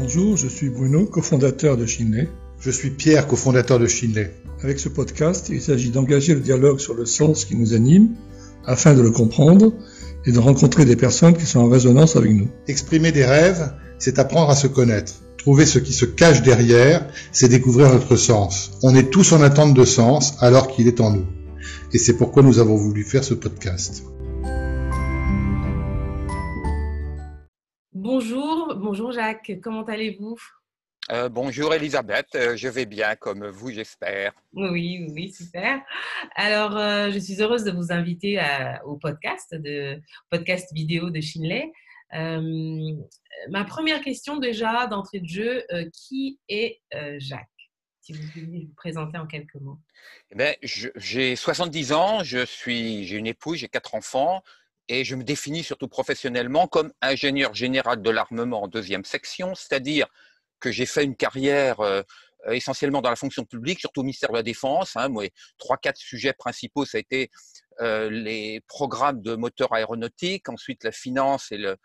Bonjour, 0.00 0.36
je 0.36 0.46
suis 0.46 0.68
Bruno, 0.68 1.06
cofondateur 1.06 1.76
de 1.76 1.84
Shinley. 1.84 2.28
Je 2.60 2.70
suis 2.70 2.90
Pierre, 2.90 3.26
cofondateur 3.26 3.80
de 3.80 3.88
Shinley. 3.88 4.32
Avec 4.62 4.78
ce 4.78 4.88
podcast, 4.88 5.48
il 5.50 5.60
s'agit 5.60 5.90
d'engager 5.90 6.34
le 6.34 6.40
dialogue 6.40 6.78
sur 6.78 6.94
le 6.94 7.04
sens 7.04 7.44
qui 7.44 7.56
nous 7.56 7.74
anime 7.74 8.10
afin 8.64 8.94
de 8.94 9.02
le 9.02 9.10
comprendre 9.10 9.72
et 10.24 10.30
de 10.30 10.38
rencontrer 10.38 10.84
des 10.84 10.94
personnes 10.94 11.36
qui 11.36 11.46
sont 11.46 11.58
en 11.58 11.68
résonance 11.68 12.14
avec 12.14 12.30
nous. 12.30 12.48
Exprimer 12.68 13.10
des 13.10 13.24
rêves, 13.24 13.72
c'est 13.98 14.20
apprendre 14.20 14.50
à 14.50 14.54
se 14.54 14.68
connaître. 14.68 15.14
Trouver 15.36 15.66
ce 15.66 15.80
qui 15.80 15.92
se 15.92 16.04
cache 16.04 16.42
derrière, 16.42 17.04
c'est 17.32 17.48
découvrir 17.48 17.92
notre 17.92 18.14
sens. 18.14 18.70
On 18.84 18.94
est 18.94 19.10
tous 19.10 19.32
en 19.32 19.42
attente 19.42 19.74
de 19.74 19.84
sens 19.84 20.34
alors 20.38 20.68
qu'il 20.68 20.86
est 20.86 21.00
en 21.00 21.10
nous. 21.10 21.26
Et 21.92 21.98
c'est 21.98 22.16
pourquoi 22.16 22.44
nous 22.44 22.60
avons 22.60 22.76
voulu 22.76 23.02
faire 23.02 23.24
ce 23.24 23.34
podcast. 23.34 24.04
Bonjour, 28.10 28.74
bonjour 28.74 29.12
Jacques, 29.12 29.52
comment 29.62 29.82
allez-vous? 29.82 30.38
Euh, 31.12 31.28
bonjour 31.28 31.74
Elisabeth, 31.74 32.34
euh, 32.36 32.56
je 32.56 32.66
vais 32.66 32.86
bien 32.86 33.16
comme 33.16 33.46
vous 33.48 33.70
j'espère. 33.70 34.32
Oui, 34.54 35.06
oui, 35.12 35.30
super. 35.30 35.82
Alors, 36.34 36.74
euh, 36.74 37.10
je 37.10 37.18
suis 37.18 37.38
heureuse 37.42 37.64
de 37.64 37.70
vous 37.70 37.92
inviter 37.92 38.40
au 38.86 38.96
podcast, 38.96 39.54
de, 39.54 40.00
podcast 40.30 40.72
vidéo 40.72 41.10
de 41.10 41.20
Shinley. 41.20 41.70
ma 43.50 43.64
première 43.66 44.00
question 44.00 44.38
déjà 44.38 44.86
d'entrée 44.86 45.20
de 45.20 45.28
jeu, 45.28 45.62
qui 45.92 46.40
est 46.48 46.80
Jacques? 47.18 47.46
Si 48.00 48.14
vous 48.14 48.26
pouviez 48.32 48.64
vous 48.64 48.74
présenter 48.74 49.18
en 49.18 49.26
quelques 49.26 49.60
mots. 49.60 49.80
Eh 50.30 50.56
j'ai 50.62 51.36
70 51.36 51.92
ans, 51.92 52.22
j'ai 52.24 52.46
une 53.18 53.26
épouse, 53.26 53.58
j'ai 53.58 53.68
quatre 53.68 53.94
enfants, 53.94 54.42
et 54.88 55.04
je 55.04 55.14
me 55.14 55.22
définis 55.22 55.62
surtout 55.62 55.88
professionnellement 55.88 56.66
comme 56.66 56.92
ingénieur 57.02 57.54
général 57.54 58.02
de 58.02 58.10
l'armement 58.10 58.62
en 58.62 58.68
deuxième 58.68 59.04
section, 59.04 59.54
c'est-à-dire 59.54 60.06
que 60.60 60.70
j'ai 60.72 60.86
fait 60.86 61.04
une 61.04 61.16
carrière 61.16 61.80
euh, 61.80 62.02
essentiellement 62.50 63.02
dans 63.02 63.10
la 63.10 63.16
fonction 63.16 63.44
publique, 63.44 63.80
surtout 63.80 64.00
au 64.00 64.04
ministère 64.04 64.30
de 64.30 64.36
la 64.36 64.42
Défense. 64.42 64.96
Hein, 64.96 65.08
moi, 65.08 65.24
trois, 65.58 65.76
quatre 65.76 65.98
sujets 65.98 66.32
principaux, 66.32 66.84
ça 66.84 66.98
a 66.98 67.00
été 67.00 67.30
euh, 67.80 68.10
les 68.10 68.60
programmes 68.66 69.22
de 69.22 69.34
moteurs 69.34 69.72
aéronautiques, 69.72 70.48
ensuite 70.48 70.84
la 70.84 70.92
finance 70.92 71.52
et 71.52 71.58
le 71.58 71.76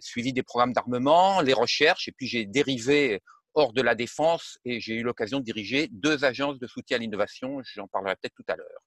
suivi 0.00 0.32
des 0.32 0.42
programmes 0.42 0.72
d'armement, 0.72 1.40
les 1.40 1.52
recherches, 1.52 2.08
et 2.08 2.12
puis 2.12 2.26
j'ai 2.26 2.44
dérivé 2.46 3.20
hors 3.54 3.72
de 3.72 3.82
la 3.82 3.94
défense 3.94 4.58
et 4.64 4.80
j'ai 4.80 4.94
eu 4.94 5.02
l'occasion 5.02 5.38
de 5.38 5.44
diriger 5.44 5.88
deux 5.90 6.24
agences 6.24 6.58
de 6.58 6.66
soutien 6.66 6.96
à 6.96 7.00
l'innovation. 7.00 7.60
J'en 7.74 7.86
parlerai 7.86 8.16
peut-être 8.16 8.34
tout 8.34 8.44
à 8.48 8.56
l'heure. 8.56 8.82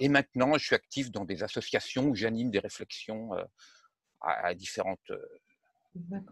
Et 0.00 0.08
maintenant, 0.08 0.56
je 0.58 0.64
suis 0.64 0.74
actif 0.74 1.10
dans 1.10 1.24
des 1.24 1.42
associations 1.42 2.06
où 2.06 2.14
j'anime 2.14 2.50
des 2.50 2.58
réflexions 2.58 3.34
euh, 3.34 3.44
à, 4.20 4.54
différentes, 4.54 5.10
euh, 5.10 5.18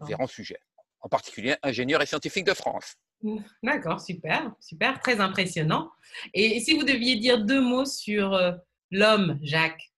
différents 0.02 0.26
sujets, 0.26 0.60
en 1.00 1.08
particulier 1.08 1.56
ingénieur 1.62 2.02
et 2.02 2.06
scientifique 2.06 2.44
de 2.44 2.54
France. 2.54 2.96
Mmh, 3.22 3.38
d'accord, 3.62 4.00
super, 4.00 4.54
super, 4.60 5.00
très 5.00 5.20
impressionnant. 5.20 5.90
Et 6.34 6.60
si 6.60 6.76
vous 6.76 6.84
deviez 6.84 7.16
dire 7.16 7.44
deux 7.44 7.60
mots 7.60 7.84
sur 7.84 8.34
euh, 8.34 8.52
l'homme, 8.90 9.38
Jacques, 9.42 9.92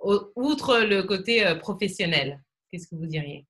outre 0.00 0.78
le 0.78 1.02
côté 1.02 1.56
professionnel, 1.58 2.40
qu'est-ce 2.70 2.86
que 2.86 2.94
vous 2.94 3.06
diriez? 3.06 3.46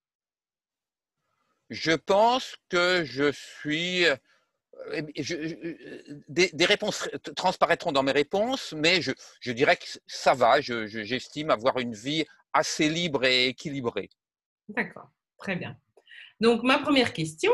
Je 1.68 1.92
pense 1.92 2.56
que 2.70 3.04
je 3.04 3.30
suis 3.30 4.06
des, 6.28 6.64
réponses 6.64 7.08
transparaîtront 7.36 7.92
dans 7.92 8.02
mes 8.02 8.12
réponses, 8.12 8.74
mais 8.76 9.00
je, 9.02 9.52
dirais 9.52 9.76
que 9.76 9.86
ça 10.06 10.34
va. 10.34 10.60
J'estime 10.60 11.50
avoir 11.50 11.78
une 11.78 11.94
vie 11.94 12.24
assez 12.52 12.88
libre 12.88 13.24
et 13.24 13.48
équilibrée. 13.48 14.08
D'accord, 14.68 15.10
très 15.38 15.56
bien. 15.56 15.76
Donc, 16.40 16.62
ma 16.62 16.78
première 16.78 17.12
question, 17.12 17.52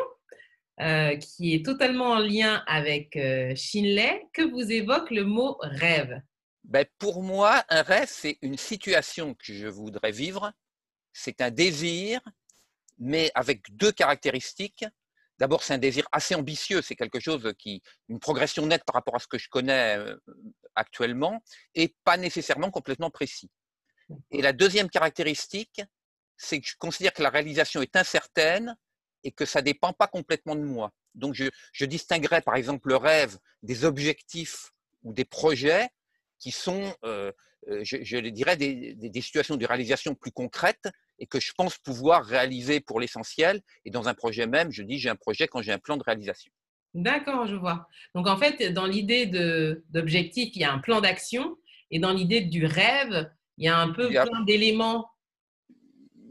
euh, 0.81 1.17
qui 1.17 1.55
est 1.55 1.65
totalement 1.65 2.11
en 2.13 2.19
lien 2.19 2.63
avec 2.67 3.17
euh, 3.17 3.55
Shinley, 3.55 4.27
que 4.33 4.43
vous 4.43 4.73
évoque 4.73 5.11
le 5.11 5.25
mot 5.25 5.57
rêve? 5.61 6.21
Ben, 6.65 6.85
Pour 6.99 7.23
moi, 7.23 7.65
un 7.69 7.83
rêve, 7.83 8.09
c'est 8.11 8.39
une 8.43 8.57
situation 8.57 9.35
que 9.35 9.53
je 9.53 9.69
voudrais 9.69 10.11
vivre. 10.11 10.53
C'est 11.13 11.41
un 11.41 11.51
désir, 11.51 12.21
mais 12.99 13.31
avec 13.35 13.63
deux 13.77 13.93
caractéristiques. 13.93 14.85
D'abord, 15.45 15.63
c'est 15.63 15.75
un 15.75 15.79
désir 15.79 16.09
assez 16.11 16.35
ambitieux, 16.35 16.81
c'est 16.81 16.97
quelque 16.97 17.21
chose 17.21 17.53
qui, 17.59 17.83
une 18.09 18.19
progression 18.19 18.65
nette 18.65 18.83
par 18.87 18.95
rapport 18.95 19.15
à 19.15 19.19
ce 19.19 19.27
que 19.27 19.37
je 19.37 19.51
connais 19.51 19.99
euh, 19.99 20.17
actuellement, 20.75 21.43
et 21.75 21.95
pas 22.03 22.17
nécessairement 22.17 22.71
complètement 22.71 23.11
précis. 23.11 23.51
Et 24.31 24.41
la 24.41 24.55
deuxième 24.55 24.89
caractéristique, 24.89 25.83
c'est 26.39 26.63
que 26.63 26.67
je 26.67 26.77
considère 26.79 27.13
que 27.13 27.23
la 27.23 27.29
réalisation 27.29 27.83
est 27.83 27.95
incertaine 27.95 28.75
et 29.23 29.33
que 29.33 29.45
ça 29.45 29.61
ne 29.61 29.67
dépend 29.67 29.93
pas 29.93 30.07
complètement 30.07 30.57
de 30.57 30.63
moi. 30.63 30.93
Donc, 31.15 31.35
je, 31.35 31.51
je 31.75 31.85
distinguerais 31.85 32.41
par 32.41 32.57
exemple 32.57 32.89
le 32.89 32.97
rêve 32.97 33.37
des 33.63 33.85
objectifs 33.85 34.71
ou 35.03 35.13
des 35.13 35.27
projets 35.27 35.91
qui 36.39 36.53
sont, 36.53 36.97
euh, 37.05 37.31
euh, 37.69 37.83
je, 37.85 38.17
dirais, 38.31 38.57
des, 38.57 38.95
des, 38.95 39.21
situations 39.21 39.57
de 39.57 39.67
réalisation 39.67 40.15
plus 40.15 40.33
concrètes 40.33 40.89
et 41.19 41.27
que 41.27 41.41
je 41.41 41.53
pense 41.57 41.79
pouvoir 41.79 42.25
réaliser 42.25 42.81
pour 42.81 43.01
l'essentiel. 43.01 43.61
Et 43.85 43.91
dans 43.91 44.09
un 44.09 44.15
projet 44.15 44.47
même, 44.47 44.71
je 44.73 44.83
dis 44.83 44.99
j'ai 44.99 45.11
un 45.11 45.17
projet 45.17 45.49
quand 45.49 45.63
j'ai 45.63 45.73
un 45.73 45.79
plan 45.79 45.97
de 45.97 46.03
réalisation. 46.03 46.53
D'accord, 46.95 47.47
je 47.47 47.57
vois. 47.57 47.89
Donc 48.15 48.29
en 48.29 48.37
fait, 48.37 48.73
dans 48.73 48.87
l'idée 48.87 49.27
d'objectif, 49.91 50.51
il 50.55 50.61
y 50.61 50.65
a 50.65 50.73
un 50.73 50.79
plan 50.79 51.01
d'action. 51.01 51.57
Et 51.91 51.99
dans 51.99 52.13
l'idée 52.13 52.41
du 52.41 52.67
rêve, 52.67 53.31
il 53.59 53.65
y 53.65 53.69
a 53.69 53.79
un 53.79 53.91
peu 53.91 54.09
plein 54.09 54.43
d'éléments. 54.47 55.11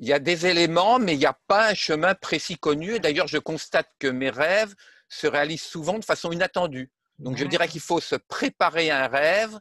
Il 0.02 0.08
y 0.08 0.14
a 0.14 0.20
des 0.20 0.46
éléments, 0.46 1.00
mais 1.00 1.14
il 1.14 1.20
n'y 1.20 1.26
a 1.26 1.38
pas 1.48 1.70
un 1.70 1.74
chemin 1.74 2.16
précis 2.16 2.58
connu. 2.58 2.96
Et 2.96 3.00
d'ailleurs, 3.00 3.28
je 3.28 3.38
constate 3.38 3.90
que 4.00 4.08
mes 4.08 4.30
rêves 4.30 4.74
se 5.08 5.28
réalisent 5.28 5.64
souvent 5.64 6.00
de 6.00 6.06
façon 6.06 6.32
inattendue. 6.32 6.92
Donc 7.20 7.38
je 7.38 7.46
dirais 7.46 7.68
qu'il 7.68 7.82
faut 7.82 8.00
se 8.00 8.16
préparer 8.16 8.90
à 8.90 9.06
un 9.06 9.08
rêve 9.08 9.60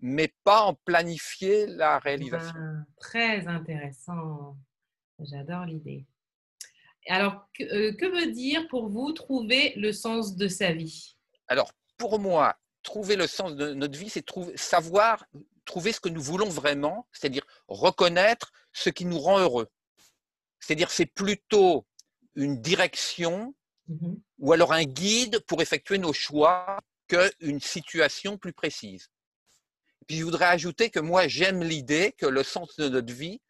mais 0.00 0.32
pas 0.44 0.62
en 0.62 0.74
planifier 0.74 1.66
la 1.66 1.98
réalisation. 1.98 2.54
Ah, 2.56 2.84
très 3.00 3.46
intéressant. 3.46 4.56
J'adore 5.20 5.64
l'idée. 5.64 6.06
Alors, 7.08 7.46
euh, 7.60 7.94
que, 7.94 8.06
veut 8.06 8.32
dire 8.32 8.66
pour 8.68 8.88
vous 8.88 9.12
trouver 9.12 9.74
le 9.76 9.92
sens 9.92 10.36
de 10.36 10.48
sa 10.48 10.72
vie? 10.72 11.16
Alors, 11.48 11.72
pour 11.96 12.18
moi, 12.18 12.56
trouver 12.82 13.16
le 13.16 13.26
sens 13.26 13.54
de 13.54 13.74
notre 13.74 13.98
vie, 13.98 14.08
c'est 14.08 14.24
savoir 14.56 15.24
trouver 15.64 15.92
ce 15.92 16.00
que 16.00 16.08
nous 16.08 16.22
voulons 16.22 16.48
vraiment, 16.48 17.06
c'est-à-dire 17.12 17.46
reconnaître 17.68 18.52
ce 18.72 18.90
qui 18.90 19.04
nous 19.04 19.18
rend 19.18 19.38
heureux. 19.38 19.68
C'est-à-dire, 20.60 20.90
c'est 20.90 21.06
plutôt 21.06 21.86
une 22.34 22.60
direction 22.60 23.54
mmh 23.88 24.14
ou 24.38 24.52
alors 24.52 24.72
un 24.72 24.84
guide 24.84 25.38
pour 25.46 25.62
effectuer 25.62 25.96
nos 25.96 26.12
choix 26.12 26.78
qu'une 27.08 27.60
situation 27.60 28.36
plus 28.36 28.52
précise. 28.52 29.08
Puis 30.06 30.18
je 30.18 30.24
voudrais 30.24 30.46
ajouter 30.46 30.90
que 30.90 31.00
moi, 31.00 31.28
j'aime 31.28 31.62
l'idée 31.62 32.14
que 32.16 32.26
le 32.26 32.42
sens 32.42 32.76
de 32.76 32.88
notre 32.88 33.12
vie, 33.12 33.40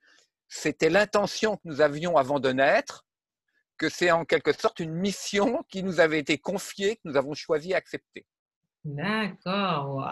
c'était 0.49 0.91
l'intention 0.91 1.57
que 1.57 1.63
nous 1.65 1.81
avions 1.81 2.17
avant 2.17 2.41
de 2.41 2.51
naître, 2.51 3.05
que 3.77 3.89
c'est 3.89 4.11
en 4.11 4.25
quelque 4.25 4.53
sorte 4.53 4.81
une 4.81 4.93
mission 4.93 5.65
qui 5.69 5.83
nous 5.83 6.01
avait 6.01 6.19
été 6.19 6.39
confiée, 6.39 6.97
que 6.97 7.03
nous 7.05 7.17
avons 7.17 7.35
choisi 7.35 7.71
d'accepter. 7.71 8.27
D'accord, 8.85 10.07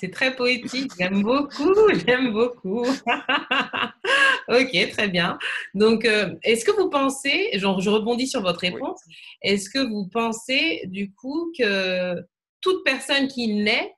c'est 0.00 0.10
très 0.10 0.34
poétique, 0.34 0.90
j'aime 0.98 1.22
beaucoup, 1.22 1.72
j'aime 2.06 2.32
beaucoup. 2.32 2.84
ok, 4.48 4.90
très 4.90 5.08
bien. 5.08 5.38
Donc, 5.74 6.04
euh, 6.04 6.34
est-ce 6.42 6.64
que 6.64 6.72
vous 6.72 6.90
pensez, 6.90 7.50
genre, 7.54 7.80
je 7.80 7.88
rebondis 7.88 8.26
sur 8.26 8.42
votre 8.42 8.58
réponse, 8.58 9.00
est-ce 9.42 9.70
que 9.70 9.78
vous 9.78 10.08
pensez 10.08 10.82
du 10.86 11.12
coup 11.14 11.52
que 11.56 12.16
toute 12.60 12.82
personne 12.84 13.28
qui 13.28 13.54
naît 13.54 13.94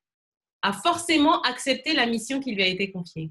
a 0.63 0.73
forcément 0.73 1.41
accepté 1.43 1.95
la 1.95 2.07
mission 2.07 2.41
qui 2.41 2.55
lui 2.55 2.63
a 2.63 2.67
été 2.67 2.91
confiée. 2.91 3.31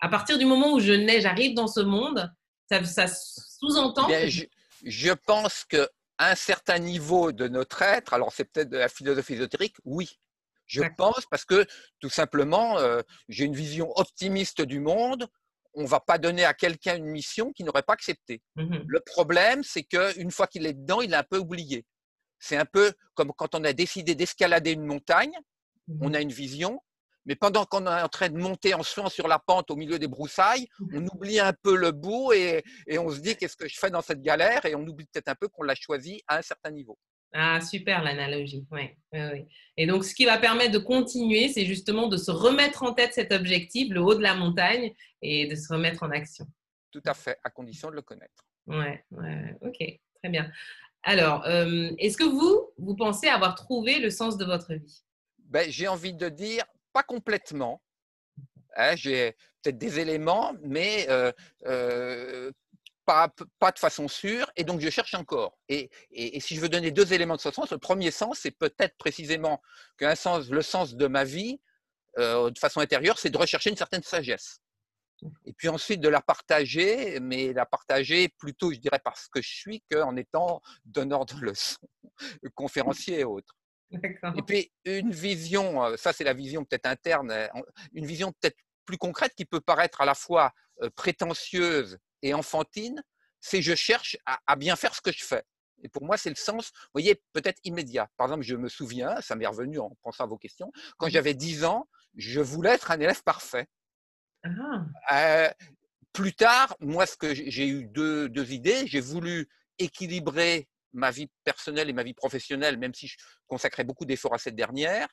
À 0.00 0.08
partir 0.08 0.38
du 0.38 0.44
moment 0.44 0.72
où 0.72 0.80
je 0.80 0.92
nais, 0.92 1.20
j'arrive 1.20 1.54
dans 1.54 1.68
ce 1.68 1.80
monde, 1.80 2.32
ça, 2.68 3.06
sous-entend. 3.06 4.08
Je, 4.28 4.44
je, 4.84 5.12
pense 5.12 5.64
qu'à 5.64 5.88
un 6.18 6.34
certain 6.34 6.78
niveau 6.78 7.32
de 7.32 7.48
notre 7.48 7.82
être, 7.82 8.12
alors 8.12 8.32
c'est 8.32 8.44
peut-être 8.44 8.70
de 8.70 8.78
la 8.78 8.88
philosophie 8.88 9.34
ésotérique, 9.34 9.76
oui. 9.84 10.18
Je 10.66 10.82
pense 10.96 11.26
parce 11.30 11.44
que 11.44 11.66
tout 12.00 12.08
simplement, 12.08 12.78
euh, 12.78 13.02
j'ai 13.28 13.44
une 13.44 13.54
vision 13.54 13.92
optimiste 13.96 14.62
du 14.62 14.80
monde. 14.80 15.28
On 15.74 15.82
ne 15.82 15.88
va 15.88 16.00
pas 16.00 16.18
donner 16.18 16.44
à 16.44 16.54
quelqu'un 16.54 16.96
une 16.96 17.06
mission 17.06 17.52
qu'il 17.52 17.66
n'aurait 17.66 17.82
pas 17.82 17.92
acceptée. 17.92 18.40
Mmh 18.56 18.78
Le 18.86 19.00
problème, 19.00 19.62
c'est 19.62 19.82
qu'une 19.82 20.30
fois 20.30 20.46
qu'il 20.46 20.66
est 20.66 20.72
dedans, 20.72 21.00
il 21.00 21.12
est 21.12 21.16
un 21.16 21.24
peu 21.24 21.38
oublié. 21.38 21.84
C'est 22.38 22.56
un 22.56 22.64
peu 22.64 22.92
comme 23.14 23.32
quand 23.36 23.54
on 23.54 23.64
a 23.64 23.72
décidé 23.72 24.14
d'escalader 24.14 24.72
une 24.72 24.86
montagne 24.86 25.36
on 26.00 26.14
a 26.14 26.20
une 26.20 26.32
vision, 26.32 26.80
mais 27.26 27.36
pendant 27.36 27.64
qu'on 27.64 27.86
est 27.86 28.02
en 28.02 28.08
train 28.08 28.28
de 28.28 28.36
monter 28.36 28.74
en 28.74 28.82
suant 28.82 29.08
sur 29.08 29.28
la 29.28 29.38
pente 29.38 29.70
au 29.70 29.76
milieu 29.76 29.98
des 29.98 30.08
broussailles, 30.08 30.68
mmh. 30.78 30.96
on 30.96 31.06
oublie 31.14 31.40
un 31.40 31.52
peu 31.52 31.76
le 31.76 31.92
bout 31.92 32.32
et, 32.32 32.62
on 32.98 33.10
se 33.10 33.20
dit 33.20 33.36
qu'est-ce 33.36 33.56
que 33.56 33.68
je 33.68 33.78
fais 33.78 33.90
dans 33.90 34.02
cette 34.02 34.22
galère? 34.22 34.64
Et 34.66 34.74
on 34.74 34.86
oublie 34.86 35.06
peut-être 35.06 35.28
un 35.28 35.34
peu 35.34 35.48
qu'on 35.48 35.62
l'a 35.62 35.74
choisi 35.74 36.22
à 36.28 36.38
un 36.38 36.42
certain 36.42 36.70
niveau. 36.70 36.98
Ah, 37.36 37.60
super 37.60 38.02
l'analogie. 38.04 38.64
Ouais, 38.70 38.96
Et 39.76 39.86
donc, 39.86 40.04
ce 40.04 40.14
qui 40.14 40.24
va 40.24 40.38
permettre 40.38 40.70
de 40.70 40.78
continuer, 40.78 41.48
c'est 41.48 41.64
justement 41.64 42.06
de 42.06 42.16
se 42.16 42.30
remettre 42.30 42.84
en 42.84 42.92
tête 42.92 43.12
cet 43.12 43.32
objectif, 43.32 43.92
le 43.92 44.00
haut 44.00 44.14
de 44.14 44.22
la 44.22 44.36
montagne, 44.36 44.92
et 45.20 45.48
de 45.48 45.56
se 45.56 45.72
remettre 45.72 46.04
en 46.04 46.10
action. 46.10 46.46
Tout 46.92 47.02
à 47.04 47.12
fait, 47.12 47.36
à 47.42 47.50
condition 47.50 47.90
de 47.90 47.96
le 47.96 48.02
connaître. 48.02 48.46
Ouais, 48.68 49.04
ouais 49.10 49.56
ok, 49.62 49.78
Très 50.22 50.30
bien. 50.30 50.48
Alors, 51.02 51.44
euh, 51.46 51.90
est-ce 51.98 52.16
que 52.16 52.24
vous, 52.24 52.70
vous 52.78 52.94
pensez 52.94 53.26
avoir 53.26 53.56
trouvé 53.56 53.98
le 53.98 54.10
sens 54.10 54.38
de 54.38 54.44
votre 54.44 54.72
vie? 54.72 55.03
Ben, 55.54 55.70
J'ai 55.70 55.86
envie 55.86 56.12
de 56.12 56.28
dire, 56.28 56.64
pas 56.92 57.04
complètement. 57.04 57.80
Hein, 58.76 58.96
j'ai 58.96 59.36
peut-être 59.62 59.78
des 59.78 60.00
éléments, 60.00 60.52
mais 60.64 61.06
euh, 61.08 61.30
euh, 61.66 62.50
pas, 63.04 63.32
pas, 63.60 63.70
de 63.70 63.78
façon 63.78 64.08
sûre, 64.08 64.50
et 64.56 64.64
donc 64.64 64.80
je 64.80 64.90
cherche 64.90 65.14
encore. 65.14 65.56
Et, 65.68 65.90
et, 66.10 66.40
si 66.40 66.56
je 66.56 66.60
veux 66.60 66.68
donner 66.68 66.90
deux 66.90 67.12
éléments 67.12 67.36
de 67.36 67.40
ce 67.40 67.52
sens, 67.52 67.70
le 67.70 67.78
premier 67.78 68.10
sens, 68.10 68.40
c'est 68.42 68.50
peut-être 68.50 68.96
précisément 68.98 69.62
qu'un 69.96 70.16
sens, 70.16 70.48
le 70.50 70.60
sens 70.60 70.96
de 70.96 71.06
ma 71.06 71.22
vie, 71.22 71.60
de 72.16 72.58
façon 72.58 72.80
intérieure, 72.80 73.20
c'est 73.20 73.30
de 73.30 73.38
rechercher 73.38 73.70
une 73.70 73.76
certaine 73.76 74.02
sagesse. 74.02 74.58
Et 75.44 75.52
puis 75.52 75.68
ensuite 75.68 76.00
de 76.00 76.08
la 76.08 76.20
partager, 76.20 77.20
mais 77.20 77.52
la 77.52 77.64
partager 77.64 78.28
plutôt, 78.28 78.72
je 78.72 78.78
dirais, 78.78 79.00
parce 79.04 79.28
que 79.28 79.40
je 79.40 79.54
suis 79.54 79.84
qu'en 79.88 80.16
étant 80.16 80.60
donneur 80.84 81.26
de 81.26 81.36
leçons, 81.36 81.78
conférencier 82.56 83.20
et 83.20 83.24
autres. 83.24 83.54
Et 83.92 84.42
puis 84.42 84.72
une 84.84 85.12
vision, 85.12 85.84
euh, 85.84 85.96
ça 85.96 86.12
c'est 86.12 86.24
la 86.24 86.34
vision 86.34 86.64
peut-être 86.64 86.86
interne, 86.86 87.30
euh, 87.30 87.48
une 87.92 88.06
vision 88.06 88.32
peut-être 88.32 88.56
plus 88.84 88.98
concrète 88.98 89.34
qui 89.34 89.44
peut 89.44 89.60
paraître 89.60 90.00
à 90.00 90.04
la 90.04 90.14
fois 90.14 90.52
euh, 90.82 90.90
prétentieuse 90.90 91.98
et 92.22 92.34
enfantine, 92.34 93.02
c'est 93.40 93.62
je 93.62 93.74
cherche 93.74 94.16
à, 94.26 94.56
bien 94.56 94.76
faire 94.76 94.94
ce 94.94 95.00
que 95.00 95.12
je 95.12 95.24
fais. 95.24 95.42
Et 95.82 95.88
pour 95.88 96.04
moi, 96.04 96.16
c'est 96.16 96.30
le 96.30 96.36
sens, 96.36 96.70
vous 96.74 96.90
voyez, 96.94 97.22
peut-être 97.34 97.60
immédiat. 97.64 98.08
Par 98.16 98.28
exemple, 98.28 98.42
je 98.42 98.56
me 98.56 98.70
souviens, 98.70 99.20
ça 99.20 99.36
m'est 99.36 99.46
revenu 99.46 99.78
en 99.78 99.90
pensant 100.02 100.24
à 100.24 100.26
vos 100.26 100.38
questions, 100.38 100.72
quand 100.96 101.08
j'avais 101.10 101.34
10 101.34 101.64
ans, 101.64 101.86
je 102.16 102.40
voulais 102.40 102.70
être 102.70 102.90
un 102.90 102.98
élève 102.98 103.22
parfait. 103.22 103.66
Ah. 105.08 105.52
plus 106.12 106.34
tard, 106.34 106.74
moi, 106.80 107.06
ce 107.06 107.16
que 107.16 107.34
j'ai 107.34 107.66
eu 107.66 107.84
deux, 107.84 108.28
deux 108.30 108.52
idées. 108.52 108.86
J'ai 108.86 109.00
voulu 109.00 109.48
équilibrer 109.78 110.68
ma 110.94 111.10
vie 111.10 111.28
personnelle 111.44 111.90
et 111.90 111.92
ma 111.92 112.02
vie 112.02 112.14
professionnelle, 112.14 112.78
même 112.78 112.94
si 112.94 113.06
je 113.06 113.16
consacrais 113.46 113.84
beaucoup 113.84 114.04
d'efforts 114.04 114.34
à 114.34 114.38
cette 114.38 114.56
dernière. 114.56 115.08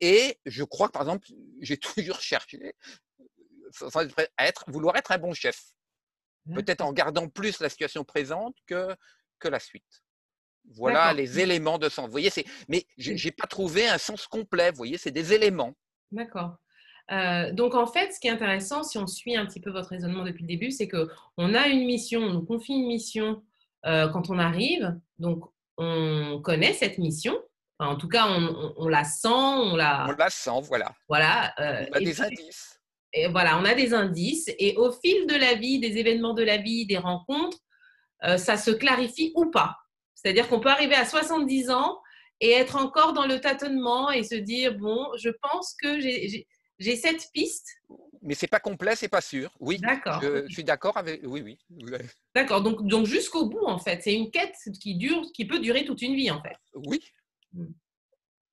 Et 0.00 0.38
je 0.44 0.64
crois 0.64 0.88
que, 0.88 0.92
par 0.92 1.02
exemple, 1.02 1.28
j'ai 1.60 1.78
toujours 1.78 2.20
cherché 2.20 2.74
à 4.36 4.46
être, 4.46 4.64
vouloir 4.68 4.96
être 4.96 5.12
un 5.12 5.18
bon 5.18 5.32
chef. 5.32 5.72
Peut-être 6.54 6.82
en 6.82 6.92
gardant 6.92 7.28
plus 7.28 7.58
la 7.58 7.68
situation 7.68 8.04
présente 8.04 8.54
que, 8.66 8.94
que 9.40 9.48
la 9.48 9.58
suite. 9.58 10.04
Voilà 10.74 11.12
les 11.12 11.40
éléments 11.40 11.78
de 11.78 11.88
sens. 11.88 12.06
Vous 12.06 12.12
voyez, 12.12 12.30
mais 12.68 12.86
je 12.98 13.12
n'ai 13.12 13.32
pas 13.32 13.46
trouvé 13.46 13.88
un 13.88 13.98
sens 13.98 14.26
complet. 14.26 14.70
Vous 14.70 14.76
voyez, 14.76 14.98
c'est 14.98 15.10
des 15.10 15.32
éléments. 15.32 15.76
D'accord. 16.12 16.56
Euh, 17.12 17.52
donc 17.52 17.74
en 17.74 17.86
fait, 17.86 18.12
ce 18.12 18.20
qui 18.20 18.26
est 18.26 18.30
intéressant, 18.30 18.82
si 18.82 18.98
on 18.98 19.06
suit 19.06 19.36
un 19.36 19.46
petit 19.46 19.60
peu 19.60 19.70
votre 19.70 19.90
raisonnement 19.90 20.24
depuis 20.24 20.42
le 20.42 20.48
début, 20.48 20.70
c'est 20.70 20.88
que 20.88 21.08
on 21.36 21.54
a 21.54 21.68
une 21.68 21.84
mission, 21.86 22.20
on 22.20 22.32
nous 22.32 22.44
confie 22.44 22.74
une 22.74 22.88
mission 22.88 23.44
euh, 23.86 24.08
quand 24.08 24.30
on 24.30 24.38
arrive, 24.38 24.94
donc 25.18 25.44
on 25.76 26.40
connaît 26.42 26.72
cette 26.72 26.98
mission. 26.98 27.36
en 27.78 27.96
tout 27.96 28.08
cas, 28.08 28.26
on, 28.28 28.88
la 28.88 29.04
sent, 29.04 29.28
on 29.28 29.76
la. 29.76 30.06
On 30.08 30.12
la 30.12 30.30
sent, 30.30 30.60
voilà. 30.64 30.94
Voilà. 31.08 31.54
Euh, 31.58 31.86
on 31.90 31.96
a 31.96 32.00
des 32.00 32.20
indices. 32.20 32.80
Et 33.12 33.28
voilà, 33.28 33.58
on 33.58 33.64
a 33.64 33.74
des 33.74 33.94
indices. 33.94 34.50
Et 34.58 34.76
au 34.76 34.92
fil 34.92 35.26
de 35.26 35.34
la 35.34 35.54
vie, 35.54 35.78
des 35.78 35.98
événements 35.98 36.34
de 36.34 36.42
la 36.42 36.56
vie, 36.58 36.86
des 36.86 36.98
rencontres, 36.98 37.58
ça 38.36 38.56
se 38.56 38.70
clarifie 38.70 39.32
ou 39.36 39.50
pas. 39.50 39.76
C'est-à-dire 40.14 40.48
qu'on 40.48 40.58
peut 40.58 40.70
arriver 40.70 40.94
à 40.94 41.04
70 41.04 41.70
ans 41.70 42.00
et 42.40 42.50
être 42.50 42.76
encore 42.76 43.12
dans 43.12 43.26
le 43.26 43.40
tâtonnement 43.40 44.10
et 44.10 44.22
se 44.22 44.34
dire 44.34 44.76
bon, 44.76 45.06
je 45.16 45.30
pense 45.42 45.74
que 45.80 46.00
j'ai 46.00 46.96
cette 46.96 47.28
piste. 47.32 47.68
Mais 48.22 48.34
c'est 48.34 48.46
pas 48.46 48.60
complet, 48.60 48.96
c'est 48.96 49.08
pas 49.08 49.20
sûr. 49.20 49.54
Oui. 49.60 49.78
D'accord. 49.78 50.20
Je, 50.22 50.46
suis 50.48 50.64
d'accord 50.64 50.96
avec. 50.96 51.20
Oui, 51.24 51.42
oui. 51.42 51.58
D'accord. 52.34 52.62
Donc, 52.62 52.86
donc 52.86 53.06
jusqu'au 53.06 53.46
bout, 53.46 53.64
en 53.64 53.78
fait, 53.78 54.02
c'est 54.02 54.14
une 54.14 54.30
quête 54.30 54.56
qui 54.80 54.96
dure, 54.96 55.22
qui 55.34 55.46
peut 55.46 55.58
durer 55.58 55.84
toute 55.84 56.02
une 56.02 56.14
vie, 56.14 56.30
en 56.30 56.42
fait. 56.42 56.56
Oui. 56.74 57.00
Hmm. 57.52 57.72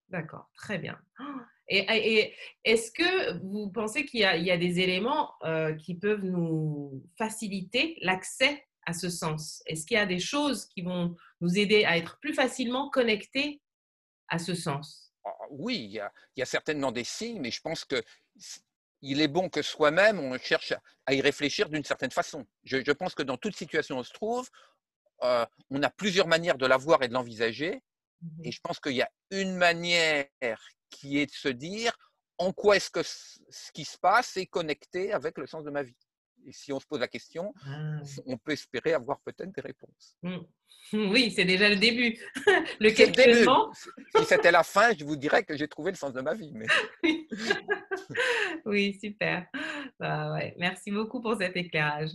D'accord. 0.08 0.50
Très 0.56 0.78
bien. 0.78 0.98
Et, 1.68 2.34
est-ce 2.64 2.90
que 2.90 3.38
vous 3.38 3.70
pensez 3.70 4.04
qu'il 4.04 4.20
y, 4.20 4.24
a 4.50 4.56
des 4.58 4.80
éléments 4.80 5.32
euh, 5.44 5.74
qui 5.74 5.94
peuvent 5.94 6.22
nous 6.22 7.02
faciliter 7.16 7.96
l'accès 8.02 8.66
à 8.84 8.92
ce 8.92 9.08
sens? 9.08 9.62
Est-ce 9.66 9.86
qu'il 9.86 9.96
y 9.96 10.00
a 10.00 10.04
des 10.04 10.18
choses 10.18 10.66
qui 10.66 10.82
vont 10.82 11.16
nous 11.40 11.58
aider 11.58 11.84
à 11.84 11.96
être 11.96 12.18
plus 12.20 12.34
facilement 12.34 12.90
connectés 12.90 13.62
à 14.28 14.38
ce 14.38 14.54
sens? 14.54 15.12
Ah, 15.24 15.30
oui, 15.50 15.86
il 15.90 15.92
y, 16.36 16.42
a, 16.42 16.46
certainement 16.46 16.92
des 16.92 17.04
signes, 17.04 17.40
mais 17.40 17.50
je 17.50 17.62
pense 17.62 17.84
que 17.84 18.02
il 19.04 19.20
est 19.20 19.28
bon 19.28 19.48
que 19.48 19.62
soi-même, 19.62 20.18
on 20.18 20.36
cherche 20.38 20.72
à 21.06 21.14
y 21.14 21.20
réfléchir 21.20 21.68
d'une 21.68 21.84
certaine 21.84 22.10
façon. 22.10 22.46
Je, 22.64 22.92
pense 22.92 23.14
que 23.14 23.22
dans 23.22 23.36
toute 23.36 23.54
situation 23.54 23.96
où 23.96 24.00
on 24.00 24.02
se 24.02 24.12
trouve, 24.12 24.48
euh, 25.22 25.44
on 25.70 25.82
a 25.82 25.90
plusieurs 25.90 26.26
manières 26.26 26.56
de 26.56 26.66
la 26.66 26.78
voir 26.78 27.02
et 27.02 27.08
de 27.08 27.12
l'envisager. 27.12 27.82
Et 28.42 28.48
mmh 28.48 28.52
je 28.52 28.60
pense 28.62 28.80
qu'il 28.80 28.94
y 28.94 29.02
a 29.02 29.10
une 29.30 29.54
manière 29.56 30.26
qui 30.88 31.18
est 31.18 31.26
de 31.26 31.32
se 31.32 31.48
dire 31.48 31.94
en 32.38 32.52
quoi 32.52 32.76
est-ce 32.76 32.90
que 32.90 33.02
ce 33.02 33.72
qui 33.72 33.84
se 33.84 33.98
passe 33.98 34.36
est 34.36 34.46
connecté 34.46 35.12
avec 35.12 35.36
le 35.38 35.46
sens 35.46 35.64
de 35.64 35.70
ma 35.70 35.82
vie. 35.82 35.96
Et 36.46 36.52
si 36.52 36.72
on 36.72 36.80
se 36.80 36.86
pose 36.86 37.00
la 37.00 37.08
question, 37.08 37.54
ah. 37.66 38.00
on 38.26 38.36
peut 38.36 38.52
espérer 38.52 38.92
avoir 38.92 39.20
peut-être 39.20 39.52
des 39.52 39.60
réponses. 39.60 40.16
Mmh. 40.22 40.38
Oui, 40.92 41.32
c'est 41.34 41.44
déjà 41.44 41.68
le 41.68 41.76
début. 41.76 42.18
le 42.80 42.90
questionnement. 42.90 43.72
Si 44.14 44.24
c'était 44.26 44.52
la 44.52 44.62
fin, 44.62 44.92
je 44.94 45.04
vous 45.04 45.16
dirais 45.16 45.42
que 45.42 45.56
j'ai 45.56 45.68
trouvé 45.68 45.90
le 45.90 45.96
sens 45.96 46.12
de 46.12 46.20
ma 46.20 46.34
vie. 46.34 46.52
Mais... 46.52 46.66
oui, 48.64 48.98
super. 49.00 49.46
Bah 49.98 50.38
Merci 50.58 50.90
beaucoup 50.90 51.20
pour 51.20 51.36
cet 51.38 51.56
éclairage. 51.56 52.10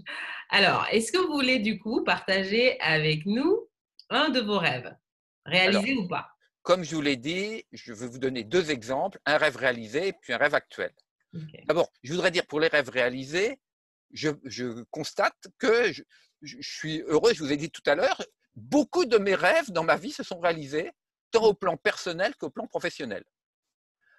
Alors, 0.49 0.85
est-ce 0.91 1.11
que 1.11 1.17
vous 1.17 1.33
voulez 1.33 1.59
du 1.59 1.79
coup 1.79 2.03
partager 2.03 2.79
avec 2.79 3.25
nous 3.25 3.67
un 4.09 4.29
de 4.29 4.39
vos 4.39 4.59
rêves, 4.59 4.95
réalisé 5.45 5.95
ou 5.95 6.07
pas? 6.07 6.29
Comme 6.61 6.83
je 6.83 6.95
vous 6.95 7.01
l'ai 7.01 7.17
dit, 7.17 7.65
je 7.71 7.93
vais 7.93 8.07
vous 8.07 8.19
donner 8.19 8.43
deux 8.43 8.69
exemples, 8.69 9.19
un 9.25 9.37
rêve 9.37 9.55
réalisé 9.55 10.09
et 10.09 10.13
puis 10.13 10.33
un 10.33 10.37
rêve 10.37 10.53
actuel. 10.53 10.91
D'abord, 11.65 11.91
je 12.03 12.13
voudrais 12.13 12.31
dire 12.31 12.45
pour 12.47 12.59
les 12.59 12.67
rêves 12.67 12.89
réalisés, 12.89 13.59
je, 14.11 14.83
constate 14.91 15.47
que 15.57 15.91
je, 15.91 16.03
suis 16.61 17.01
heureux, 17.01 17.33
je 17.33 17.43
vous 17.43 17.51
ai 17.51 17.57
dit 17.57 17.69
tout 17.69 17.81
à 17.85 17.95
l'heure, 17.95 18.21
beaucoup 18.55 19.05
de 19.05 19.17
mes 19.17 19.35
rêves 19.35 19.71
dans 19.71 19.83
ma 19.83 19.97
vie 19.97 20.11
se 20.11 20.23
sont 20.23 20.39
réalisés, 20.39 20.91
tant 21.31 21.43
au 21.43 21.53
plan 21.53 21.77
personnel 21.77 22.35
qu'au 22.35 22.49
plan 22.49 22.67
professionnel. 22.67 23.23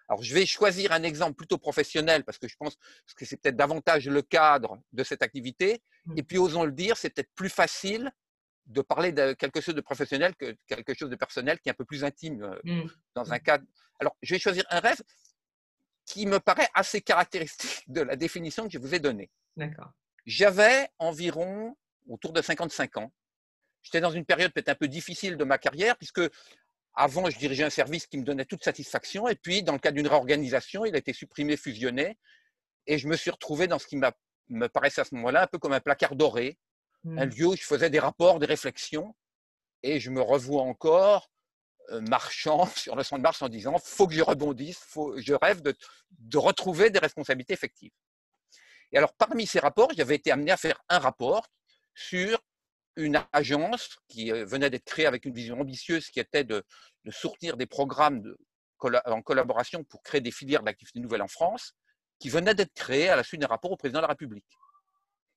Alors, 0.08 0.22
je 0.25 0.34
vais 0.34 0.44
choisir 0.44 0.90
un 0.90 1.04
exemple 1.04 1.37
plutôt 1.37 1.56
professionnel 1.56 2.25
parce 2.25 2.38
que 2.38 2.48
je 2.48 2.56
pense 2.56 2.76
que 3.16 3.25
c'est 3.25 3.37
peut-être 3.37 3.56
davantage 3.56 4.08
le 4.08 4.22
cadre 4.22 4.82
de 4.92 5.04
cette 5.04 5.22
activité. 5.22 5.82
Mmh. 6.06 6.19
Et 6.19 6.22
puis, 6.25 6.37
osons 6.37 6.64
le 6.64 6.72
dire, 6.72 6.96
c'est 6.96 7.10
peut-être 7.10 7.31
plus 7.37 7.48
facile 7.48 8.11
de 8.66 8.82
parler 8.82 9.12
de 9.12 9.35
quelque 9.35 9.61
chose 9.61 9.76
de 9.76 9.80
professionnel 9.80 10.35
que 10.35 10.56
quelque 10.66 10.94
chose 10.94 11.11
de 11.11 11.16
personnel 11.16 11.61
qui 11.61 11.68
est 11.68 11.73
un 11.73 11.76
peu 11.76 11.85
plus 11.85 12.02
intime 12.02 12.42
euh, 12.42 12.59
mmh. 12.64 12.90
dans 13.14 13.32
un 13.32 13.37
mmh. 13.37 13.40
cadre. 13.40 13.64
Alors, 14.00 14.16
je 14.20 14.35
vais 14.35 14.40
choisir 14.40 14.64
un 14.70 14.80
rêve 14.80 15.00
qui 16.06 16.26
me 16.26 16.40
paraît 16.40 16.68
assez 16.75 17.00
caractéristique 17.00 17.85
de 17.87 18.00
la 18.00 18.16
définition 18.16 18.64
que 18.64 18.73
je 18.73 18.78
vous 18.78 18.92
ai 18.92 18.99
donnée. 18.99 19.30
D'accord. 19.57 19.92
J'avais 20.26 20.88
environ 20.99 21.76
autour 22.09 22.33
de 22.33 22.42
55 22.42 22.97
ans. 22.99 23.12
J'étais 23.83 24.00
dans 24.00 24.11
une 24.11 24.25
période 24.25 24.52
peut-être 24.52 24.69
un 24.69 24.75
peu 24.75 24.88
difficile 24.88 25.37
de 25.37 25.45
ma 25.45 25.59
carrière, 25.59 25.97
puisque 25.97 26.21
avant, 26.95 27.30
je 27.30 27.38
dirigeais 27.38 27.64
un 27.64 27.71
service 27.71 28.07
qui 28.07 28.19
me 28.19 28.25
donnait 28.25 28.45
toute 28.45 28.64
satisfaction, 28.64 29.28
et 29.28 29.37
puis, 29.37 29.62
dans 29.62 29.73
le 29.73 29.78
cadre 29.78 29.97
d'une 29.97 30.09
réorganisation, 30.09 30.85
il 30.85 30.95
a 30.95 30.99
été 30.99 31.12
supprimé, 31.12 31.57
fusionné, 31.57 32.19
et 32.87 32.99
je 32.99 33.09
me 33.09 33.16
suis 33.16 33.30
retrouvé 33.30 33.69
dans 33.69 33.78
ce 33.78 33.87
qui 33.87 33.97
me 33.97 34.69
paraissait 34.69 35.00
à 35.00 35.04
ce 35.04 35.14
moment-là 35.14 35.45
un 35.45 35.47
peu 35.47 35.59
comme 35.59 35.73
un 35.73 35.80
placard 35.80 36.16
doré, 36.16 36.59
un 37.07 37.26
mmh. 37.26 37.30
lieu 37.30 37.47
où 37.47 37.57
je 37.57 37.62
faisais 37.62 37.90
des 37.90 38.00
rapports, 38.00 38.38
des 38.38 38.47
réflexions, 38.47 39.14
et 39.83 40.00
je 40.00 40.11
me 40.11 40.21
revois 40.21 40.62
encore 40.62 41.30
euh, 41.90 42.00
marchant 42.02 42.66
sur 42.76 42.97
le 42.97 43.02
champ 43.02 43.16
de 43.16 43.23
Mars 43.23 43.40
en 43.42 43.49
disant 43.49 43.78
faut 43.78 44.07
que 44.07 44.14
je 44.14 44.23
rebondisse, 44.23 44.78
faut, 44.78 45.19
je 45.19 45.35
rêve 45.35 45.62
de, 45.62 45.75
de 46.11 46.38
retrouver 46.38 46.90
des 46.90 46.99
responsabilités 46.99 47.54
effectives. 47.54 47.92
Et 48.92 48.99
alors, 48.99 49.14
parmi 49.14 49.47
ces 49.47 49.61
rapports, 49.61 49.90
j'avais 49.97 50.16
été 50.16 50.30
amené 50.30 50.50
à 50.50 50.56
faire 50.56 50.82
un 50.88 50.99
rapport 50.99 51.47
sur 51.94 52.38
une 52.97 53.23
agence 53.32 53.99
qui 54.09 54.32
euh, 54.32 54.44
venait 54.44 54.70
d'être 54.70 54.85
créée 54.85 55.06
avec 55.06 55.25
une 55.25 55.35
vision 55.35 55.61
ambitieuse 55.61 56.09
qui 56.11 56.20
était 56.20 56.44
de, 56.44 56.64
de 57.04 57.11
sortir 57.11 57.56
des 57.56 57.66
programmes 57.66 58.20
de, 58.23 58.37
en 59.06 59.23
collaboration 59.23 59.85
pour 59.85 60.02
créer 60.02 60.20
des 60.20 60.30
filières 60.30 60.62
d'activités 60.62 61.00
nouvelles 61.00 61.23
en 61.23 61.28
France, 61.28 61.73
qui 62.18 62.28
venait 62.28 62.54
d'être 62.54 62.75
créée 62.75 63.09
à 63.09 63.16
la 63.16 63.23
suite 63.23 63.40
d'un 63.40 63.47
rapport 63.47 63.70
au 63.70 63.76
président 63.76 63.99
de 64.00 64.02
la 64.02 64.09
République. 64.09 64.47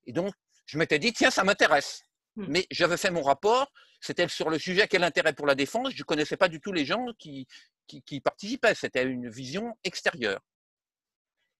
Et 0.06 0.14
donc, 0.14 0.34
je 0.66 0.78
m'étais 0.78 1.00
dit, 1.00 1.14
tiens, 1.14 1.32
ça 1.32 1.44
m'intéresse. 1.44 2.02
Hmm. 2.36 2.46
Mais 2.48 2.66
j'avais 2.72 2.98
fait 2.98 3.12
mon 3.12 3.22
rapport, 3.22 3.72
c'était 4.02 4.28
sur 4.28 4.50
le 4.50 4.60
sujet 4.60 4.88
quel 4.88 5.04
intérêt 5.04 5.34
pour 5.34 5.46
la 5.46 5.56
défense? 5.56 5.92
Je 5.94 6.00
ne 6.00 6.04
connaissais 6.04 6.38
pas 6.38 6.48
du 6.50 6.60
tout 6.60 6.74
les 6.74 6.86
gens 6.86 7.06
qui, 7.20 7.48
qui, 7.88 8.02
qui 8.02 8.20
participaient. 8.20 8.76
C'était 8.76 9.04
une 9.04 9.30
vision 9.30 9.78
extérieure. 9.84 10.42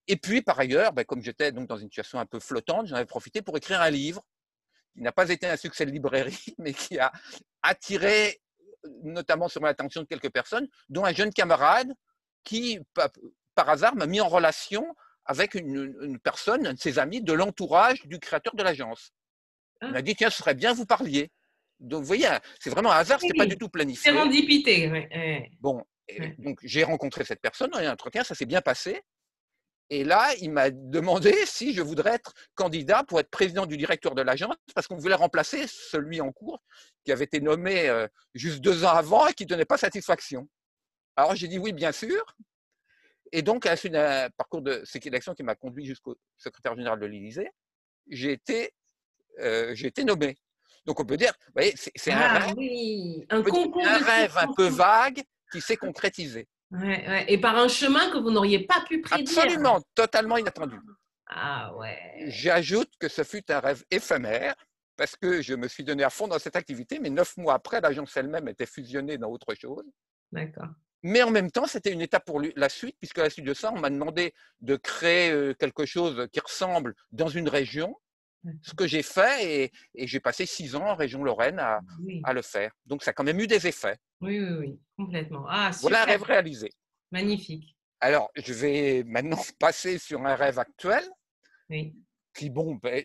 Et 0.06 0.16
puis, 0.16 0.42
par 0.42 0.58
ailleurs, 0.58 0.92
ben, 0.92 1.04
comme 1.04 1.22
j'étais 1.22 1.52
donc 1.52 1.68
dans 1.68 1.76
une 1.76 1.88
situation 1.88 2.18
un 2.18 2.26
peu 2.26 2.40
flottante, 2.40 2.86
j'en 2.86 2.96
avais 2.96 3.06
profité 3.06 3.42
pour 3.42 3.56
écrire 3.56 3.80
un 3.80 3.90
livre 3.90 4.22
qui 4.94 5.02
n'a 5.02 5.12
pas 5.12 5.28
été 5.30 5.46
un 5.46 5.56
succès 5.56 5.86
de 5.86 5.90
librairie, 5.90 6.54
mais 6.58 6.72
qui 6.72 6.98
a 6.98 7.12
attiré 7.62 8.40
notamment 9.02 9.48
sur 9.48 9.62
l'attention 9.62 10.02
de 10.02 10.06
quelques 10.06 10.30
personnes, 10.30 10.68
dont 10.90 11.04
un 11.04 11.14
jeune 11.14 11.32
camarade 11.32 11.90
qui, 12.44 12.78
par 13.54 13.68
hasard, 13.68 13.96
m'a 13.96 14.06
mis 14.06 14.20
en 14.20 14.28
relation 14.28 14.94
avec 15.24 15.54
une, 15.54 16.18
personne, 16.22 16.66
un 16.66 16.74
de 16.74 16.78
ses 16.78 16.98
amis, 16.98 17.22
de 17.22 17.32
l'entourage 17.32 18.06
du 18.06 18.18
créateur 18.18 18.54
de 18.54 18.62
l'agence. 18.62 19.12
Il 19.80 19.88
m'a 19.88 19.98
ah. 19.98 20.02
dit, 20.02 20.14
tiens, 20.14 20.28
ce 20.28 20.38
serait 20.38 20.54
bien 20.54 20.74
vous 20.74 20.84
parliez. 20.84 21.30
Donc, 21.80 22.02
vous 22.02 22.06
voyez, 22.06 22.28
c'est 22.60 22.70
vraiment 22.70 22.92
un 22.92 22.96
hasard, 22.96 23.20
ce 23.20 23.24
n'était 23.24 23.38
pas 23.38 23.46
du 23.46 23.56
tout 23.56 23.70
planifié. 23.70 24.12
Sérendipité, 24.12 24.90
oui. 24.90 25.48
Bon, 25.60 25.82
donc 26.38 26.58
j'ai 26.62 26.84
rencontré 26.84 27.24
cette 27.24 27.40
personne 27.40 27.70
dans 27.70 27.78
un 27.78 27.90
entretien, 27.90 28.22
ça 28.22 28.34
s'est 28.34 28.46
bien 28.46 28.60
passé. 28.60 29.02
Et 29.90 30.02
là, 30.02 30.32
il 30.40 30.50
m'a 30.50 30.70
demandé 30.70 31.32
si 31.46 31.74
je 31.74 31.82
voudrais 31.82 32.14
être 32.14 32.32
candidat 32.54 33.04
pour 33.04 33.20
être 33.20 33.28
président 33.30 33.66
du 33.66 33.76
directeur 33.76 34.14
de 34.14 34.22
l'agence, 34.22 34.56
parce 34.74 34.86
qu'on 34.86 34.96
voulait 34.96 35.14
remplacer 35.14 35.66
celui 35.66 36.20
en 36.20 36.32
cours 36.32 36.62
qui 37.04 37.12
avait 37.12 37.24
été 37.24 37.40
nommé 37.40 37.88
euh, 37.88 38.08
juste 38.34 38.60
deux 38.60 38.84
ans 38.84 38.94
avant 38.94 39.26
et 39.26 39.34
qui 39.34 39.44
ne 39.44 39.48
donnait 39.48 39.66
pas 39.66 39.76
satisfaction. 39.76 40.48
Alors 41.16 41.34
j'ai 41.36 41.48
dit 41.48 41.58
oui, 41.58 41.72
bien 41.72 41.92
sûr. 41.92 42.24
Et 43.32 43.42
donc, 43.42 43.66
à 43.66 43.70
la 43.70 43.76
suite 43.76 43.92
d'un 43.92 44.30
parcours 44.36 44.62
de 44.62 44.82
sélection 44.84 45.34
qui 45.34 45.42
m'a 45.42 45.54
conduit 45.54 45.84
jusqu'au 45.84 46.16
secrétaire 46.38 46.76
général 46.76 47.00
de 47.00 47.06
l'Élysée, 47.06 47.50
j'ai 48.08 48.32
été, 48.32 48.72
euh, 49.40 49.74
été 49.74 50.04
nommé. 50.04 50.36
Donc 50.86 51.00
on 51.00 51.04
peut 51.04 51.16
dire, 51.16 51.32
vous 51.46 51.52
voyez, 51.54 51.74
c'est 51.76 52.12
un 52.12 52.18
Ah 52.18 52.38
rêve, 52.38 52.54
oui, 52.56 53.24
un 53.30 53.40
un, 53.40 53.42
concours 53.42 53.86
un 53.86 53.98
de 53.98 54.04
rêve 54.04 54.36
un 54.36 54.52
peu 54.52 54.68
vague 54.68 55.22
qui 55.50 55.60
s'est 55.60 55.76
concrétisé. 55.76 56.46
Ouais, 56.74 57.08
ouais. 57.08 57.24
Et 57.28 57.38
par 57.38 57.56
un 57.56 57.68
chemin 57.68 58.10
que 58.10 58.18
vous 58.18 58.30
n'auriez 58.30 58.66
pas 58.66 58.82
pu 58.88 59.00
prédire. 59.00 59.38
Absolument, 59.38 59.80
totalement 59.94 60.36
inattendu. 60.36 60.76
Ah 61.28 61.74
ouais. 61.76 61.98
J'ajoute 62.26 62.90
que 62.98 63.08
ce 63.08 63.22
fut 63.22 63.50
un 63.50 63.60
rêve 63.60 63.84
éphémère 63.90 64.54
parce 64.96 65.16
que 65.16 65.42
je 65.42 65.54
me 65.54 65.68
suis 65.68 65.84
donné 65.84 66.04
à 66.04 66.10
fond 66.10 66.28
dans 66.28 66.38
cette 66.38 66.56
activité, 66.56 66.98
mais 67.00 67.10
neuf 67.10 67.36
mois 67.36 67.54
après, 67.54 67.80
l'agence 67.80 68.16
elle-même 68.16 68.48
était 68.48 68.66
fusionnée 68.66 69.18
dans 69.18 69.28
autre 69.28 69.54
chose. 69.54 69.84
D'accord. 70.32 70.68
Mais 71.02 71.22
en 71.22 71.30
même 71.30 71.50
temps, 71.50 71.66
c'était 71.66 71.92
une 71.92 72.00
étape 72.00 72.24
pour 72.24 72.40
la 72.40 72.68
suite, 72.68 72.96
puisque 72.98 73.18
à 73.18 73.24
la 73.24 73.30
suite 73.30 73.44
de 73.44 73.54
ça, 73.54 73.72
on 73.72 73.78
m'a 73.78 73.90
demandé 73.90 74.32
de 74.60 74.76
créer 74.76 75.30
euh, 75.30 75.52
quelque 75.54 75.84
chose 75.84 76.26
qui 76.32 76.40
ressemble 76.40 76.94
dans 77.12 77.28
une 77.28 77.48
région, 77.48 77.94
ce 78.62 78.74
que 78.74 78.86
j'ai 78.86 79.02
fait, 79.02 79.64
et, 79.64 79.72
et 79.94 80.06
j'ai 80.06 80.20
passé 80.20 80.46
six 80.46 80.74
ans 80.74 80.86
en 80.88 80.94
région 80.94 81.22
Lorraine 81.24 81.58
à, 81.58 81.80
Oui. 82.02 82.20
à 82.24 82.32
le 82.32 82.42
faire. 82.42 82.72
Donc 82.86 83.02
ça 83.02 83.10
a 83.10 83.14
quand 83.14 83.24
même 83.24 83.40
eu 83.40 83.46
des 83.46 83.66
effets. 83.66 83.96
oui, 84.20 84.38
oui, 84.40 84.52
oui, 84.58 84.80
complètement. 84.96 85.44
Ah. 85.48 85.70
Voilà 85.80 86.02
un 86.02 86.06
rêve 86.06 86.22
réalisé. 86.22 86.70
Magnifique. 87.10 87.76
Alors, 88.00 88.30
je 88.36 88.52
vais 88.52 89.02
maintenant 89.04 89.38
passer 89.58 89.98
sur 89.98 90.24
un 90.26 90.34
rêve 90.34 90.58
actuel. 90.58 91.04
Oui. 91.70 91.94
qui, 92.36 92.50
bon, 92.50 92.74
ben, 92.82 93.02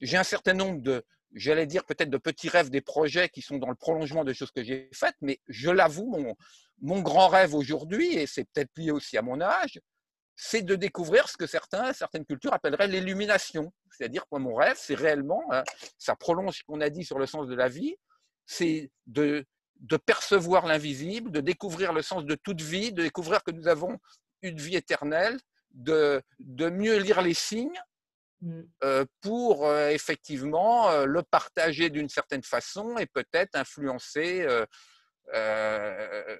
j'ai 0.00 0.16
un 0.16 0.24
certain 0.24 0.52
nombre 0.52 0.82
de, 0.82 1.02
j'allais 1.34 1.66
dire 1.66 1.84
peut-être 1.84 2.10
de 2.10 2.18
petits 2.18 2.48
rêves, 2.50 2.68
des 2.68 2.82
projets 2.82 3.28
qui 3.30 3.40
sont 3.40 3.56
dans 3.58 3.70
le 3.70 3.74
prolongement 3.76 4.24
des 4.24 4.34
choses 4.34 4.50
que 4.50 4.62
j'ai 4.62 4.90
faites, 4.92 5.16
mais 5.22 5.38
je 5.48 5.70
l'avoue, 5.70 6.06
mon, 6.10 6.34
mon 6.82 7.00
grand 7.00 7.28
rêve 7.28 7.54
aujourd'hui, 7.54 8.14
et 8.14 8.26
c'est 8.26 8.44
peut-être 8.52 8.70
lié 8.76 8.90
aussi 8.90 9.16
à 9.16 9.22
mon 9.22 9.40
âge, 9.40 9.80
c'est 10.36 10.62
de 10.62 10.74
découvrir 10.74 11.28
ce 11.28 11.36
que 11.36 11.46
certains, 11.46 11.92
certaines 11.92 12.24
cultures 12.24 12.52
appelleraient 12.52 12.88
l'illumination. 12.88 13.72
C'est-à-dire 13.90 14.24
que 14.30 14.38
mon 14.38 14.54
rêve, 14.54 14.76
c'est 14.78 14.94
réellement, 14.94 15.42
hein, 15.52 15.62
ça 15.98 16.16
prolonge 16.16 16.58
ce 16.58 16.64
qu'on 16.64 16.80
a 16.80 16.90
dit 16.90 17.04
sur 17.04 17.18
le 17.18 17.26
sens 17.26 17.46
de 17.46 17.54
la 17.54 17.68
vie, 17.68 17.96
c'est 18.46 18.90
de, 19.06 19.44
de 19.80 19.96
percevoir 19.96 20.66
l'invisible, 20.66 21.30
de 21.30 21.40
découvrir 21.40 21.92
le 21.92 22.02
sens 22.02 22.24
de 22.24 22.34
toute 22.34 22.60
vie, 22.60 22.92
de 22.92 23.02
découvrir 23.02 23.42
que 23.44 23.52
nous 23.52 23.68
avons 23.68 23.98
une 24.42 24.58
vie 24.58 24.76
éternelle, 24.76 25.38
de, 25.70 26.20
de 26.40 26.68
mieux 26.68 26.98
lire 26.98 27.22
les 27.22 27.34
signes 27.34 27.80
Mm. 28.44 28.62
euh, 28.82 29.04
pour 29.22 29.66
euh, 29.66 29.88
effectivement 29.88 30.90
euh, 30.90 31.06
le 31.06 31.22
partager 31.22 31.88
d'une 31.88 32.10
certaine 32.10 32.42
façon 32.42 32.98
et 32.98 33.06
peut-être 33.06 33.54
influencer 33.54 34.46
euh, 35.32 36.36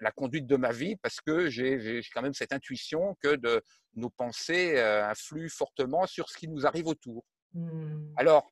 la 0.00 0.10
conduite 0.10 0.46
de 0.46 0.56
ma 0.56 0.72
vie 0.72 0.96
parce 0.96 1.20
que 1.20 1.48
j'ai 1.48 2.00
quand 2.12 2.22
même 2.22 2.34
cette 2.34 2.52
intuition 2.52 3.16
que 3.22 3.36
de, 3.36 3.62
nos 3.94 4.10
pensées 4.10 4.76
euh, 4.76 5.04
influent 5.08 5.48
fortement 5.48 6.06
sur 6.06 6.28
ce 6.28 6.36
qui 6.36 6.48
nous 6.48 6.66
arrive 6.66 6.86
autour. 6.86 7.24
Mm. 7.54 8.12
Alors, 8.16 8.50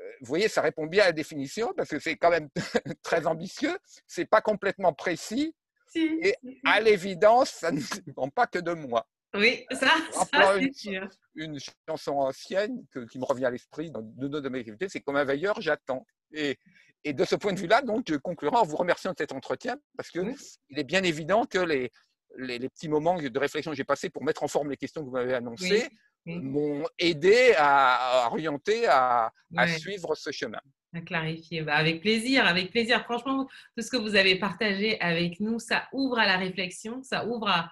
euh, 0.00 0.10
vous 0.20 0.26
voyez, 0.26 0.48
ça 0.48 0.62
répond 0.62 0.86
bien 0.86 1.04
à 1.04 1.06
la 1.06 1.12
définition 1.12 1.72
parce 1.76 1.90
que 1.90 1.98
c'est 1.98 2.16
quand 2.16 2.30
même 2.30 2.48
très 3.02 3.26
ambitieux, 3.26 3.76
c'est 4.06 4.26
pas 4.26 4.40
complètement 4.40 4.92
précis. 4.92 5.54
Si, 5.88 6.00
Et 6.22 6.34
si, 6.42 6.48
si. 6.54 6.60
À 6.64 6.80
l'évidence, 6.80 7.50
ça 7.50 7.70
ne 7.70 7.80
dépend 8.06 8.28
pas 8.28 8.46
que 8.46 8.58
de 8.58 8.72
moi. 8.72 9.06
Oui, 9.34 9.66
ça, 9.72 9.90
ça 10.30 10.56
une- 10.56 10.72
sûr. 10.72 11.08
une 11.34 11.58
chanson 11.88 12.12
ancienne 12.18 12.84
que- 12.92 13.04
qui 13.06 13.18
me 13.18 13.24
revient 13.24 13.46
à 13.46 13.50
l'esprit 13.50 13.90
dans 13.90 14.00
de 14.00 14.28
nos 14.28 14.40
de 14.40 14.48
mes 14.48 14.60
activités, 14.60 14.88
c'est 14.88 15.00
comme 15.00 15.16
un 15.16 15.24
veilleur, 15.24 15.60
j'attends. 15.60 16.06
Et, 16.32 16.56
et 17.04 17.12
de 17.12 17.24
ce 17.24 17.36
point 17.36 17.52
de 17.52 17.60
vue-là, 17.60 17.82
donc, 17.82 18.06
je 18.08 18.16
conclurai 18.16 18.56
en 18.56 18.64
vous 18.64 18.76
remerciant 18.76 19.12
de 19.12 19.16
cet 19.18 19.32
entretien 19.32 19.76
parce 19.96 20.10
que 20.10 20.20
Oui. 20.20 20.34
il 20.70 20.78
est 20.78 20.84
bien 20.84 21.02
évident 21.02 21.44
que 21.44 21.58
les, 21.58 21.90
les, 22.38 22.58
les 22.58 22.68
petits 22.68 22.88
moments 22.88 23.20
de 23.20 23.38
réflexion 23.38 23.70
que 23.70 23.76
j'ai 23.76 23.84
passés 23.84 24.10
pour 24.10 24.24
mettre 24.24 24.42
en 24.42 24.48
forme 24.48 24.70
les 24.70 24.76
questions 24.76 25.02
que 25.02 25.06
vous 25.06 25.12
m'avez 25.12 25.34
annoncées 25.34 25.88
oui. 26.26 26.36
m'ont 26.36 26.86
aidé 26.98 27.54
à, 27.56 28.24
à 28.24 28.26
orienter, 28.28 28.86
à, 28.86 29.30
suivre 29.78 30.14
ce 30.14 30.30
chemin. 30.30 30.60
À 30.94 31.00
clarifier. 31.00 31.62
Bah, 31.62 31.74
avec 31.74 32.00
plaisir, 32.00 32.46
avec 32.46 32.70
plaisir. 32.70 33.02
Franchement, 33.04 33.48
tout 33.76 33.82
ce 33.82 33.90
que 33.90 33.96
vous 33.96 34.14
avez 34.14 34.38
partagé 34.38 34.98
avec 35.00 35.40
nous, 35.40 35.58
ça 35.58 35.88
ouvre 35.92 36.18
à 36.18 36.26
la 36.26 36.38
réflexion, 36.38 37.02
ça 37.02 37.26
ouvre 37.26 37.48
à 37.48 37.70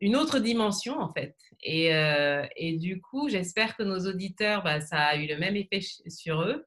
une 0.00 0.16
autre 0.16 0.38
dimension 0.40 0.98
en 0.98 1.12
fait. 1.14 1.34
Et, 1.62 1.94
euh, 1.94 2.44
et 2.56 2.76
du 2.76 3.00
coup, 3.00 3.30
j'espère 3.30 3.76
que 3.76 3.82
nos 3.82 4.00
auditeurs, 4.06 4.62
bah, 4.62 4.80
ça 4.80 4.98
a 4.98 5.16
eu 5.16 5.26
le 5.26 5.38
même 5.38 5.56
effet 5.56 5.80
sur 6.08 6.42
eux 6.42 6.66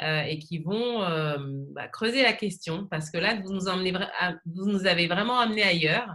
euh, 0.00 0.22
et 0.22 0.38
qui 0.38 0.58
vont 0.58 1.02
euh, 1.02 1.38
bah, 1.72 1.88
creuser 1.88 2.22
la 2.22 2.32
question 2.32 2.86
parce 2.86 3.10
que 3.10 3.18
là, 3.18 3.34
vous 3.40 3.52
nous, 3.52 3.66
nous 4.46 4.86
avez 4.86 5.08
vraiment 5.08 5.40
amené 5.40 5.64
ailleurs 5.64 6.14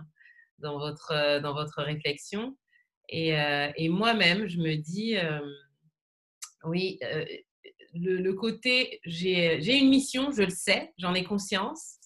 dans 0.59 0.77
votre, 0.77 1.11
euh, 1.11 1.41
dans 1.41 1.53
votre 1.53 1.83
réflexion. 1.83 2.57
Et, 3.09 3.35
moi-même, 3.89 4.47
je 4.47 4.57
me 4.57 4.75
dis, 4.75 5.17
oui, 6.63 6.97
le, 7.93 8.15
le 8.17 8.33
côté, 8.33 9.01
j'ai 9.03 9.77
une 9.77 9.89
mission, 9.89 10.31
je 10.31 10.43
le 10.43 10.49
sais, 10.49 10.93
j'en 10.97 11.13
ai 11.13 11.23
conscience. 11.23 11.97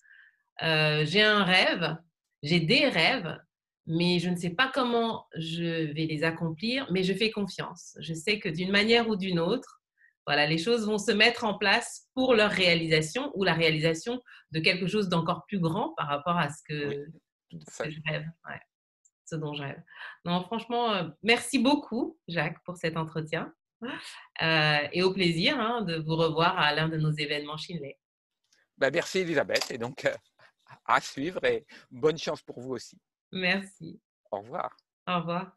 J'ai 0.60 1.22
un 1.22 1.43
rêve, 1.43 1.96
j'ai 2.41 2.60
des 2.60 2.89
rêves, 2.89 3.38
mais 3.86 4.19
je 4.19 4.29
ne 4.29 4.36
sais 4.36 4.50
pas 4.50 4.69
comment 4.74 5.27
je 5.38 5.93
vais 5.93 6.07
les 6.07 6.24
accomplir, 6.24 6.88
mais 6.91 7.03
je 7.03 7.13
fais 7.13 7.31
confiance. 7.31 7.96
Je 8.01 8.13
sais 8.13 8.39
que 8.39 8.50
d'une 8.50 8.72
manière 8.72 9.07
ou 9.07 9.15
d'une 9.15 9.39
autre, 9.39 9.76
voilà, 10.27 10.46
les 10.46 10.57
choses 10.57 10.86
vont 10.86 10.98
se 10.98 11.12
mettre 11.12 11.46
en 11.46 11.57
place 11.57 12.10
pour 12.13 12.36
leur 12.36 12.51
réalisation 12.51 13.31
ou 13.34 13.43
la 13.46 13.53
réalisation 13.53 14.22
de 14.51 14.60
quelque 14.60 14.88
chose 14.88 15.07
d'encore 15.10 15.46
plus 15.48 15.60
grand 15.60 15.93
par 15.96 16.07
rapport 16.07 16.38
à 16.38 16.50
ce 16.50 16.62
que, 16.67 17.07
Oui, 17.51 17.63
ce 17.72 17.89
je 17.89 18.00
rêve. 18.05 18.25
Ouais, 18.46 18.60
ce 19.25 19.36
dont 19.36 19.53
je 19.53 19.63
rêve. 19.63 19.81
Non, 20.25 20.43
franchement, 20.43 20.91
euh, 20.91 21.10
merci 21.24 21.60
beaucoup, 21.60 22.19
Jacques, 22.27 22.62
pour 22.65 22.75
cet 22.77 22.98
entretien. 22.98 23.53
Euh, 24.41 24.88
et 24.91 25.03
au 25.03 25.13
plaisir 25.13 25.60
hein, 25.60 25.84
de 25.84 25.96
vous 25.98 26.15
revoir 26.15 26.57
à 26.57 26.74
l'un 26.74 26.89
de 26.89 26.98
nos 26.98 27.12
événements 27.12 27.57
Chinley. 27.57 27.98
Ben, 28.77 28.91
merci 28.91 29.19
Elisabeth 29.19 29.69
et 29.72 29.77
donc 29.77 30.03
euh, 30.05 30.15
à 30.86 31.00
suivre 31.00 31.43
et 31.46 31.65
bonne 31.91 32.17
chance 32.17 32.41
pour 32.41 32.60
vous 32.60 32.72
aussi. 32.72 33.00
Merci. 33.31 34.01
Au 34.31 34.39
revoir. 34.39 34.75
Au 35.07 35.19
revoir. 35.19 35.57